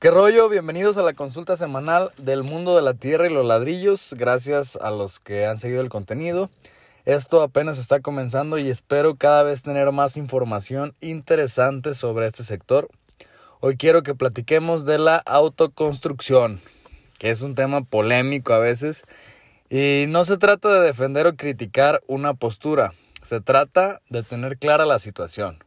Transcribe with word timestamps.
¿Qué 0.00 0.10
rollo? 0.10 0.48
Bienvenidos 0.48 0.96
a 0.96 1.02
la 1.02 1.12
consulta 1.12 1.58
semanal 1.58 2.10
del 2.16 2.42
mundo 2.42 2.74
de 2.74 2.80
la 2.80 2.94
tierra 2.94 3.26
y 3.26 3.34
los 3.34 3.44
ladrillos. 3.44 4.14
Gracias 4.16 4.76
a 4.76 4.90
los 4.90 5.20
que 5.20 5.44
han 5.44 5.58
seguido 5.58 5.82
el 5.82 5.90
contenido. 5.90 6.48
Esto 7.04 7.42
apenas 7.42 7.76
está 7.76 8.00
comenzando 8.00 8.56
y 8.56 8.70
espero 8.70 9.16
cada 9.16 9.42
vez 9.42 9.62
tener 9.62 9.92
más 9.92 10.16
información 10.16 10.94
interesante 11.02 11.92
sobre 11.92 12.26
este 12.26 12.44
sector. 12.44 12.88
Hoy 13.60 13.76
quiero 13.76 14.02
que 14.02 14.14
platiquemos 14.14 14.86
de 14.86 14.96
la 14.96 15.16
autoconstrucción, 15.16 16.62
que 17.18 17.28
es 17.28 17.42
un 17.42 17.54
tema 17.54 17.82
polémico 17.82 18.54
a 18.54 18.58
veces. 18.58 19.04
Y 19.68 20.06
no 20.08 20.24
se 20.24 20.38
trata 20.38 20.72
de 20.72 20.80
defender 20.80 21.26
o 21.26 21.36
criticar 21.36 22.02
una 22.06 22.32
postura, 22.32 22.94
se 23.22 23.42
trata 23.42 24.00
de 24.08 24.22
tener 24.22 24.56
clara 24.56 24.86
la 24.86 24.98
situación. 24.98 25.62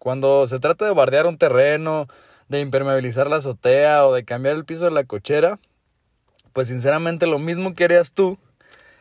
Cuando 0.00 0.48
se 0.48 0.58
trata 0.58 0.84
de 0.84 0.94
bardear 0.94 1.26
un 1.26 1.38
terreno, 1.38 2.08
de 2.52 2.60
impermeabilizar 2.60 3.28
la 3.28 3.36
azotea 3.36 4.06
o 4.06 4.14
de 4.14 4.24
cambiar 4.24 4.54
el 4.54 4.64
piso 4.64 4.84
de 4.84 4.90
la 4.90 5.04
cochera, 5.04 5.58
pues 6.52 6.68
sinceramente 6.68 7.26
lo 7.26 7.38
mismo 7.38 7.74
que 7.74 7.84
harías 7.84 8.12
tú 8.12 8.38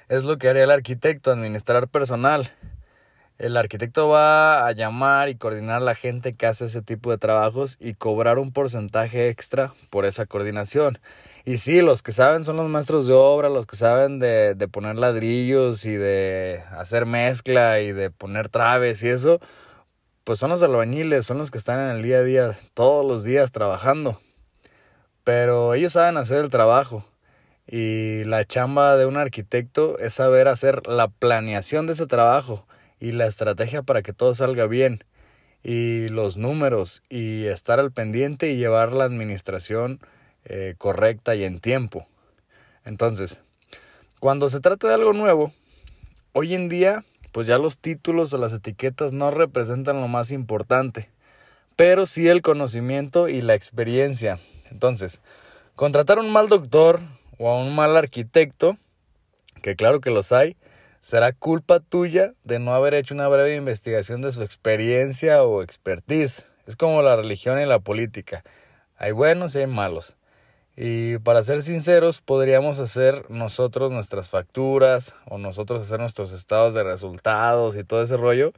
es 0.09 0.23
lo 0.23 0.38
que 0.38 0.50
haría 0.50 0.64
el 0.64 0.72
arquitecto, 0.72 1.32
administrar 1.32 1.88
personal. 1.88 2.52
El 3.38 3.58
arquitecto 3.58 4.08
va 4.08 4.68
a 4.68 4.72
llamar 4.72 5.30
y 5.30 5.36
coordinar 5.36 5.78
a 5.78 5.86
la 5.86 5.95
gente 5.95 6.34
que 6.34 6.45
hace 6.45 6.66
ese 6.66 6.82
tipo 6.82 7.12
de 7.12 7.18
trabajos 7.18 7.78
y 7.80 7.94
cobrar 7.95 8.38
un 8.38 8.52
porcentaje 8.52 9.30
extra 9.30 9.73
por 9.90 10.06
esa 10.06 10.26
coordinación. 10.26 11.00
Y 11.44 11.58
sí, 11.58 11.81
los 11.81 12.04
que 12.04 12.12
saben 12.12 12.44
son 12.44 12.58
los 12.58 12.70
maestros 12.70 13.08
de 13.08 13.14
obra, 13.14 13.50
los 13.50 13.66
que 13.66 13.76
saben 13.76 14.20
de, 14.20 14.54
de 14.54 14.68
poner 14.68 14.95
ladrillos 14.98 15.86
y 15.86 15.95
de 15.95 16.64
hacer 16.72 17.06
mezcla 17.06 17.80
y 17.80 17.92
de 17.92 18.12
poner 18.12 18.48
traves 18.48 19.02
y 19.04 19.09
eso, 19.09 19.40
pues 20.23 20.39
son 20.39 20.52
los 20.52 20.61
albañiles, 20.61 21.25
son 21.25 21.38
los 21.38 21.52
que 21.52 21.57
están 21.57 21.80
en 21.80 21.95
el 21.95 22.03
día 22.03 22.17
a 22.17 22.23
día, 22.23 22.59
todos 22.73 23.05
los 23.05 23.23
días 23.23 23.52
trabajando. 23.52 24.22
Pero 25.23 25.73
ellos 25.73 25.94
saben 25.94 26.17
hacer 26.17 26.39
el 26.44 26.50
trabajo. 26.50 27.05
Y 27.67 28.23
la 28.25 28.44
chamba 28.45 28.97
de 28.97 29.05
un 29.05 29.17
arquitecto 29.17 29.97
es 30.00 30.16
saber 30.16 30.47
hacer 30.47 30.88
la 30.88 31.08
planeación 31.08 31.88
de 31.88 31.94
ese 31.94 32.05
trabajo 32.05 32.66
y 33.00 33.13
la 33.13 33.28
estrategia 33.28 33.81
para 33.81 34.02
que 34.02 34.13
todo 34.13 34.33
salga 34.33 34.67
bien. 34.67 35.03
Y 35.63 36.08
los 36.09 36.38
números 36.38 37.03
y 37.09 37.45
estar 37.45 37.80
al 37.80 37.91
pendiente 37.91 38.52
y 38.52 38.58
llevar 38.58 38.94
la 38.94 39.06
administración 39.06 40.00
eh, 40.45 40.75
correcta 40.78 41.35
y 41.35 41.44
en 41.44 41.59
tiempo. 41.59 42.08
Entonces, 42.83 43.39
cuando 44.19 44.50
se 44.50 44.59
trata 44.59 44.88
de 44.88 44.95
algo 44.95 45.13
nuevo, 45.13 45.53
hoy 46.33 46.56
en 46.56 46.67
día 46.67 47.06
pues 47.32 47.48
ya 47.48 47.58
los 47.58 47.78
títulos 47.78 48.34
o 48.34 48.38
las 48.38 48.54
etiquetas 48.54 49.14
no 49.14 49.32
representan 49.32 50.02
lo 50.02 50.08
más 50.08 50.32
importante, 50.32 51.10
pero 51.76 52.06
sí 52.06 52.28
el 52.28 52.42
conocimiento 52.42 53.30
y 53.30 53.42
la 53.42 53.56
experiencia. 53.56 54.40
Entonces, 54.70 55.22
contratar 55.76 56.18
a 56.18 56.22
un 56.22 56.32
mal 56.32 56.48
doctor 56.48 57.02
o 57.38 57.50
a 57.50 57.58
un 57.58 57.74
mal 57.74 57.96
arquitecto, 57.98 58.78
que 59.62 59.76
claro 59.76 60.02
que 60.02 60.12
los 60.12 60.32
hay, 60.32 60.58
será 61.00 61.34
culpa 61.34 61.80
tuya 61.80 62.34
de 62.44 62.59
no 62.59 62.74
haber 62.74 62.94
hecho 62.94 63.14
una 63.14 63.28
breve 63.28 63.56
investigación 63.56 64.22
de 64.22 64.32
su 64.32 64.44
experiencia 64.44 65.44
o 65.44 65.64
expertise. 65.64 66.46
Es 66.68 66.76
como 66.76 67.02
la 67.02 67.16
religión 67.16 67.59
y 67.59 67.66
la 67.66 67.80
política. 67.80 68.44
Hay 68.98 69.12
buenos 69.12 69.56
y 69.56 69.59
hay 69.59 69.68
malos. 69.68 70.14
Y 70.77 71.17
para 71.19 71.44
ser 71.44 71.61
sinceros, 71.61 72.22
podríamos 72.22 72.80
hacer 72.80 73.30
nosotros 73.30 73.91
nuestras 73.91 74.30
facturas 74.30 75.13
o 75.30 75.38
nosotros 75.38 75.81
hacer 75.81 76.00
nuestros 76.00 76.31
estados 76.31 76.73
de 76.73 76.83
resultados 76.83 77.75
y 77.75 77.83
todo 77.83 78.02
ese 78.02 78.16
rollo, 78.16 78.53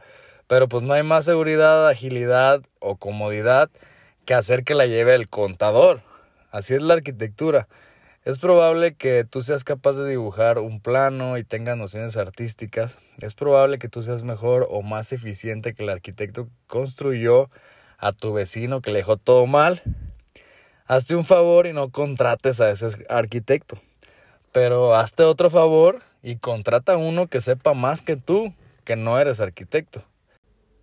pero 0.48 0.68
pues 0.68 0.84
no 0.84 0.94
hay 0.94 1.04
más 1.04 1.26
seguridad, 1.26 1.88
agilidad 1.88 2.62
o 2.80 2.98
comodidad 2.98 3.70
que 4.26 4.36
hacer 4.36 4.64
que 4.64 4.76
la 4.76 4.86
lleve 4.86 5.16
el 5.16 5.28
contador. 5.28 6.02
Así 6.52 6.76
es 6.76 6.82
la 6.84 6.94
arquitectura. 6.94 7.68
Es 8.26 8.40
probable 8.40 8.94
que 8.94 9.26
tú 9.26 9.42
seas 9.42 9.64
capaz 9.64 9.98
de 9.98 10.08
dibujar 10.08 10.60
un 10.60 10.80
plano 10.80 11.38
y 11.38 11.44
tengas 11.44 11.78
nociones 11.78 12.16
artísticas. 12.16 13.00
Es 13.20 13.34
probable 13.34 13.80
que 13.80 13.90
tú 13.90 14.02
seas 14.02 14.24
mejor 14.24 14.68
o 14.70 14.82
más 14.82 15.12
eficiente 15.12 15.74
que 15.74 15.84
el 15.84 15.90
arquitecto 15.90 16.46
que 16.46 16.52
construyó 16.68 17.50
a 17.98 18.14
tu 18.14 18.32
vecino 18.32 18.82
que 18.82 18.92
le 18.92 19.00
dejó 19.00 19.18
todo 19.18 19.46
mal 19.46 19.82
hazte 20.88 21.16
un 21.16 21.26
favor 21.26 21.68
y 21.68 21.74
no 21.74 21.90
contrates 21.90 22.62
a 22.62 22.70
ese 22.70 22.88
arquitecto. 23.10 23.80
Pero 24.52 24.96
hazte 24.96 25.24
otro 25.24 25.50
favor 25.50 26.02
y 26.22 26.38
contrata 26.38 26.94
a 26.94 26.98
uno 26.98 27.28
que 27.28 27.42
sepa 27.42 27.74
más 27.74 28.02
que 28.02 28.16
tú, 28.16 28.54
que 28.84 28.96
no 28.96 29.20
eres 29.20 29.42
arquitecto. 29.42 30.04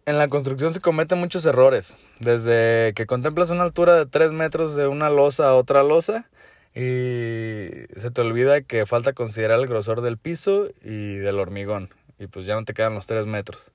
En 0.06 0.18
la 0.18 0.28
construcción 0.28 0.72
se 0.74 0.80
cometen 0.80 1.18
muchos 1.18 1.44
errores, 1.46 1.96
desde 2.18 2.94
que 2.94 3.06
contemplas 3.06 3.50
una 3.50 3.62
altura 3.62 3.94
de 3.94 4.06
3 4.06 4.32
metros 4.32 4.74
de 4.74 4.88
una 4.88 5.10
losa 5.10 5.48
a 5.48 5.54
otra 5.54 5.82
losa 5.82 6.26
y 6.74 7.68
se 7.96 8.10
te 8.12 8.20
olvida 8.20 8.62
que 8.62 8.86
falta 8.86 9.12
considerar 9.12 9.60
el 9.60 9.66
grosor 9.66 10.00
del 10.00 10.18
piso 10.18 10.68
y 10.82 11.16
del 11.16 11.38
hormigón 11.38 11.90
y 12.18 12.28
pues 12.28 12.46
ya 12.46 12.54
no 12.54 12.64
te 12.64 12.74
quedan 12.74 12.94
los 12.94 13.06
3 13.06 13.26
metros 13.26 13.70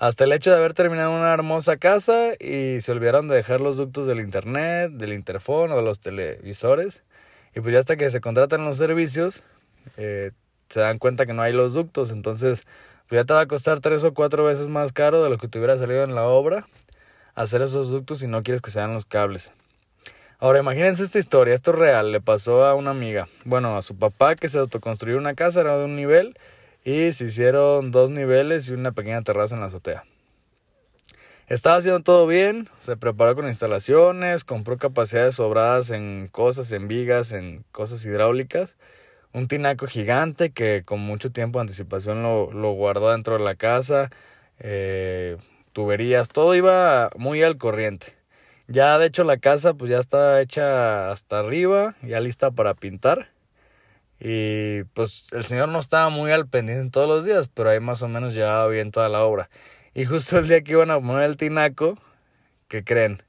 hasta 0.00 0.24
el 0.24 0.32
hecho 0.32 0.50
de 0.50 0.56
haber 0.56 0.72
terminado 0.72 1.12
una 1.12 1.30
hermosa 1.32 1.76
casa 1.76 2.32
y 2.40 2.80
se 2.80 2.90
olvidaron 2.90 3.28
de 3.28 3.36
dejar 3.36 3.60
los 3.60 3.76
ductos 3.76 4.06
del 4.06 4.20
internet, 4.20 4.92
del 4.92 5.12
interfón 5.12 5.70
o 5.72 5.76
de 5.76 5.82
los 5.82 6.00
televisores. 6.00 7.02
Y 7.54 7.60
pues 7.60 7.74
ya 7.74 7.80
hasta 7.80 7.96
que 7.96 8.08
se 8.08 8.22
contratan 8.22 8.64
los 8.64 8.78
servicios, 8.78 9.44
eh, 9.98 10.30
se 10.70 10.80
dan 10.80 10.98
cuenta 10.98 11.26
que 11.26 11.34
no 11.34 11.42
hay 11.42 11.52
los 11.52 11.74
ductos. 11.74 12.12
Entonces, 12.12 12.64
pues 13.08 13.20
ya 13.20 13.24
te 13.26 13.34
va 13.34 13.42
a 13.42 13.46
costar 13.46 13.80
tres 13.80 14.02
o 14.02 14.14
cuatro 14.14 14.42
veces 14.42 14.68
más 14.68 14.94
caro 14.94 15.22
de 15.22 15.28
lo 15.28 15.36
que 15.36 15.48
te 15.48 15.58
hubiera 15.58 15.76
salido 15.76 16.02
en 16.02 16.14
la 16.14 16.24
obra 16.24 16.66
hacer 17.34 17.60
esos 17.60 17.90
ductos 17.90 18.20
si 18.20 18.26
no 18.26 18.42
quieres 18.42 18.62
que 18.62 18.70
sean 18.70 18.94
los 18.94 19.04
cables. 19.04 19.52
Ahora 20.38 20.60
imagínense 20.60 21.02
esta 21.02 21.18
historia, 21.18 21.54
esto 21.54 21.72
es 21.72 21.78
real, 21.78 22.10
le 22.10 22.22
pasó 22.22 22.64
a 22.64 22.74
una 22.74 22.90
amiga, 22.92 23.28
bueno, 23.44 23.76
a 23.76 23.82
su 23.82 23.98
papá 23.98 24.34
que 24.34 24.48
se 24.48 24.56
autoconstruyó 24.56 25.18
una 25.18 25.34
casa, 25.34 25.60
era 25.60 25.76
de 25.76 25.84
un 25.84 25.94
nivel, 25.94 26.38
y 26.90 27.12
se 27.12 27.26
hicieron 27.26 27.90
dos 27.90 28.10
niveles 28.10 28.68
y 28.68 28.72
una 28.74 28.92
pequeña 28.92 29.22
terraza 29.22 29.54
en 29.54 29.60
la 29.60 29.66
azotea. 29.66 30.04
Estaba 31.46 31.76
haciendo 31.76 32.00
todo 32.00 32.26
bien, 32.26 32.68
se 32.78 32.96
preparó 32.96 33.34
con 33.34 33.48
instalaciones, 33.48 34.44
compró 34.44 34.78
capacidades 34.78 35.34
sobradas 35.34 35.90
en 35.90 36.28
cosas, 36.30 36.70
en 36.70 36.86
vigas, 36.86 37.32
en 37.32 37.64
cosas 37.72 38.04
hidráulicas, 38.04 38.76
un 39.32 39.48
tinaco 39.48 39.86
gigante 39.86 40.50
que 40.50 40.84
con 40.84 41.00
mucho 41.00 41.32
tiempo 41.32 41.58
de 41.58 41.62
anticipación 41.62 42.22
lo, 42.22 42.72
guardó 42.72 43.10
dentro 43.10 43.36
de 43.36 43.44
la 43.44 43.56
casa, 43.56 44.10
eh, 44.60 45.38
tuberías, 45.72 46.28
todo 46.28 46.54
iba 46.54 47.10
muy 47.16 47.42
al 47.42 47.58
corriente. 47.58 48.14
Ya 48.68 48.96
de 48.98 49.06
hecho 49.06 49.24
la 49.24 49.38
casa 49.38 49.74
pues 49.74 49.90
ya 49.90 49.98
está 49.98 50.40
hecha 50.40 51.10
hasta 51.10 51.40
arriba, 51.40 51.96
ya 52.02 52.20
lista 52.20 52.52
para 52.52 52.74
pintar. 52.74 53.28
Y 54.20 54.84
pues 54.94 55.26
el 55.32 55.46
señor 55.46 55.70
no 55.70 55.78
estaba 55.78 56.10
muy 56.10 56.30
al 56.30 56.46
pendiente 56.46 56.90
todos 56.90 57.08
los 57.08 57.24
días, 57.24 57.48
pero 57.48 57.70
ahí 57.70 57.80
más 57.80 58.02
o 58.02 58.08
menos 58.08 58.34
llevaba 58.34 58.66
bien 58.68 58.90
toda 58.92 59.08
la 59.08 59.22
obra. 59.22 59.48
Y 59.94 60.04
justo 60.04 60.38
el 60.38 60.48
día 60.48 60.62
que 60.62 60.72
iban 60.72 60.90
a 60.90 61.00
poner 61.00 61.22
el 61.22 61.36
tinaco, 61.38 61.98
¿qué 62.68 62.84
creen? 62.84 63.22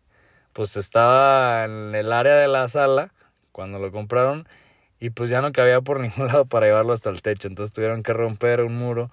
Pues 0.53 0.75
estaba 0.75 1.63
en 1.65 1.95
el 1.95 2.11
área 2.11 2.35
de 2.35 2.47
la 2.49 2.67
sala 2.67 3.13
cuando 3.53 3.79
lo 3.79 3.91
compraron 3.91 4.47
y 4.99 5.11
pues 5.11 5.29
ya 5.29 5.41
no 5.41 5.53
cabía 5.53 5.81
por 5.81 5.99
ningún 6.01 6.27
lado 6.27 6.45
para 6.45 6.67
llevarlo 6.67 6.93
hasta 6.93 7.09
el 7.09 7.21
techo. 7.21 7.47
Entonces 7.47 7.73
tuvieron 7.73 8.03
que 8.03 8.13
romper 8.13 8.61
un 8.61 8.77
muro 8.77 9.11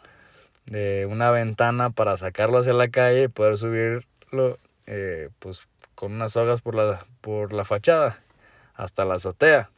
de 0.66 1.06
una 1.10 1.30
ventana 1.30 1.90
para 1.90 2.16
sacarlo 2.16 2.58
hacia 2.58 2.72
la 2.72 2.88
calle 2.88 3.24
y 3.24 3.28
poder 3.28 3.56
subirlo 3.56 4.58
eh, 4.86 5.30
pues 5.38 5.62
con 5.94 6.12
unas 6.12 6.32
sogas 6.32 6.60
por 6.60 6.74
la, 6.74 7.06
por 7.20 7.52
la 7.52 7.64
fachada 7.64 8.20
hasta 8.74 9.04
la 9.04 9.14
azotea. 9.14 9.70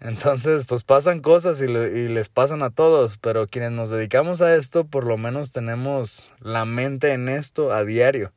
Entonces, 0.00 0.64
pues 0.64 0.82
pasan 0.82 1.20
cosas 1.20 1.60
y, 1.60 1.66
y, 1.66 2.08
les 2.08 2.30
pasan 2.30 2.62
a 2.62 2.70
todos, 2.70 3.18
pero 3.18 3.46
quienes 3.46 3.72
nos 3.72 3.90
dedicamos 3.90 4.40
a 4.40 4.56
esto, 4.56 4.86
por 4.86 5.04
lo 5.04 5.18
menos 5.18 5.52
tenemos 5.52 6.32
la 6.40 6.64
mente 6.64 7.12
en 7.12 7.28
esto 7.28 7.72
a 7.72 7.84
diario. 7.84 8.32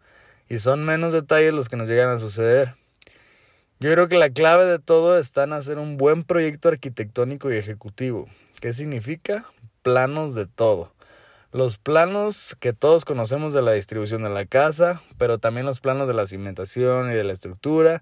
Y 0.50 0.60
son 0.60 0.84
menos 0.84 1.14
detalles 1.14 1.54
los 1.54 1.70
que 1.70 1.78
nos 1.78 1.88
llegan 1.88 2.10
a 2.10 2.20
suceder. 2.20 2.76
Yo 3.80 3.92
creo 3.92 4.08
que 4.08 4.18
la 4.18 4.30
clave 4.30 4.66
de 4.66 4.80
todo 4.80 5.18
está 5.18 5.44
en 5.44 5.54
hacer 5.54 5.78
un 5.78 5.98
buen 5.98 6.24
proyecto 6.24 6.70
arquitectónico 6.70 7.52
y 7.52 7.58
ejecutivo. 7.58 8.28
¿Qué 8.62 8.72
significa? 8.72 9.46
Planos 9.82 10.34
de 10.34 10.46
todo. 10.46 10.94
Los 11.52 11.78
planos 11.78 12.56
que 12.60 12.74
todos 12.74 13.06
conocemos 13.06 13.54
de 13.54 13.62
la 13.62 13.74
distribución 13.74 14.24
de 14.24 14.30
la 14.30 14.46
casa, 14.46 15.02
pero 15.18 15.38
también 15.38 15.66
los 15.66 15.82
planos 15.82 16.08
de 16.08 16.14
la 16.14 16.26
cimentación 16.26 17.12
y 17.12 17.14
de 17.14 17.24
la 17.24 17.34
estructura, 17.34 18.02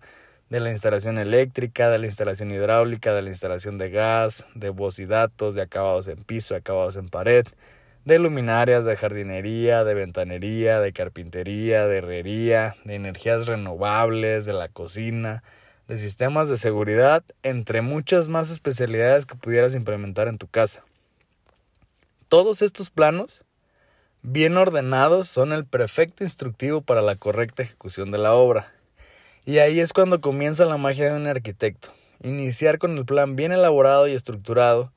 de 0.51 0.59
la 0.59 0.69
instalación 0.69 1.17
eléctrica, 1.17 1.89
de 1.89 1.97
la 1.97 2.07
instalación 2.07 2.51
hidráulica, 2.51 3.13
de 3.13 3.21
la 3.21 3.29
instalación 3.29 3.77
de 3.77 3.89
gas, 3.89 4.45
de 4.53 4.69
voz 4.69 4.99
y 4.99 5.05
datos, 5.05 5.55
de 5.55 5.61
acabados 5.61 6.09
en 6.09 6.25
piso, 6.25 6.57
acabados 6.57 6.97
en 6.97 7.07
pared, 7.07 7.47
de 8.03 8.19
luminarias, 8.19 8.83
de 8.83 8.97
jardinería, 8.97 9.85
de 9.85 9.93
ventanería, 9.93 10.81
de 10.81 10.91
carpintería, 10.91 11.87
de 11.87 11.99
herrería, 11.99 12.75
de 12.83 12.95
energías 12.95 13.45
renovables, 13.45 14.43
de 14.43 14.51
la 14.51 14.67
cocina, 14.67 15.41
de 15.87 15.97
sistemas 15.97 16.49
de 16.49 16.57
seguridad, 16.57 17.23
entre 17.43 17.81
muchas 17.81 18.27
más 18.27 18.51
especialidades 18.51 19.25
que 19.25 19.35
pudieras 19.35 19.73
implementar 19.73 20.27
en 20.27 20.37
tu 20.37 20.47
casa. 20.47 20.83
Todos 22.27 22.61
estos 22.61 22.89
planos, 22.89 23.45
bien 24.21 24.57
ordenados, 24.57 25.29
son 25.29 25.53
el 25.53 25.63
perfecto 25.63 26.25
instructivo 26.25 26.81
para 26.81 27.01
la 27.01 27.15
correcta 27.15 27.63
ejecución 27.63 28.11
de 28.11 28.17
la 28.17 28.33
obra. 28.33 28.73
Y 29.45 29.57
ahí 29.57 29.79
es 29.79 29.91
cuando 29.91 30.21
comienza 30.21 30.65
la 30.65 30.77
magia 30.77 31.11
de 31.11 31.17
un 31.17 31.25
arquitecto. 31.25 31.91
Iniciar 32.21 32.77
con 32.77 32.97
el 32.97 33.05
plan 33.05 33.35
bien 33.35 33.51
elaborado 33.51 34.07
y 34.07 34.13
estructurado 34.13 34.91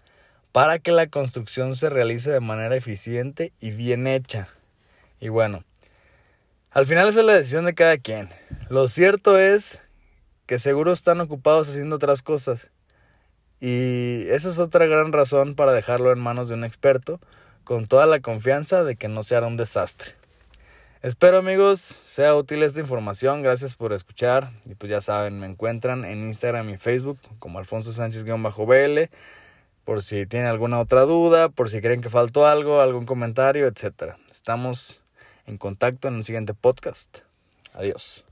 para 0.52 0.78
que 0.78 0.92
la 0.92 1.06
construcción 1.06 1.74
se 1.74 1.88
realice 1.88 2.30
de 2.30 2.40
manera 2.40 2.76
eficiente 2.76 3.52
y 3.58 3.70
bien 3.70 4.06
hecha. 4.06 4.48
Y 5.18 5.30
bueno, 5.30 5.64
al 6.70 6.84
final 6.84 7.08
es 7.08 7.16
la 7.16 7.32
decisión 7.32 7.64
de 7.64 7.74
cada 7.74 7.96
quien. 7.96 8.28
Lo 8.68 8.88
cierto 8.88 9.38
es 9.38 9.82
que 10.46 10.58
seguro 10.58 10.92
están 10.92 11.20
ocupados 11.22 11.70
haciendo 11.70 11.96
otras 11.96 12.22
cosas. 12.22 12.70
Y 13.60 14.26
esa 14.28 14.50
es 14.50 14.58
otra 14.58 14.84
gran 14.84 15.12
razón 15.12 15.54
para 15.54 15.72
dejarlo 15.72 16.12
en 16.12 16.18
manos 16.18 16.48
de 16.48 16.54
un 16.54 16.64
experto, 16.64 17.18
con 17.64 17.86
toda 17.86 18.04
la 18.04 18.20
confianza 18.20 18.84
de 18.84 18.96
que 18.96 19.08
no 19.08 19.22
se 19.22 19.36
hará 19.36 19.46
un 19.46 19.56
desastre. 19.56 20.16
Espero 21.04 21.36
amigos 21.36 21.80
sea 21.82 22.34
útil 22.34 22.62
esta 22.62 22.80
información, 22.80 23.42
gracias 23.42 23.76
por 23.76 23.92
escuchar 23.92 24.52
y 24.64 24.74
pues 24.74 24.88
ya 24.88 25.02
saben, 25.02 25.38
me 25.38 25.44
encuentran 25.44 26.06
en 26.06 26.26
Instagram 26.26 26.70
y 26.70 26.78
Facebook 26.78 27.18
como 27.40 27.58
Alfonso 27.58 27.92
Sánchez-BL 27.92 29.10
por 29.84 30.00
si 30.00 30.24
tienen 30.24 30.48
alguna 30.48 30.80
otra 30.80 31.02
duda, 31.02 31.50
por 31.50 31.68
si 31.68 31.82
creen 31.82 32.00
que 32.00 32.08
faltó 32.08 32.46
algo, 32.46 32.80
algún 32.80 33.04
comentario, 33.04 33.66
etc. 33.66 34.14
Estamos 34.30 35.02
en 35.46 35.58
contacto 35.58 36.08
en 36.08 36.14
un 36.14 36.24
siguiente 36.24 36.54
podcast. 36.54 37.18
Adiós. 37.74 38.24